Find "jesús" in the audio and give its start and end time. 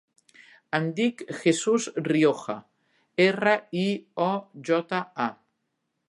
1.41-1.85